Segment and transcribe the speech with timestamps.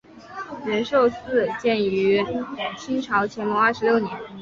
[0.65, 2.25] 仁寿寺建于
[2.75, 4.19] 清朝乾隆二十六年。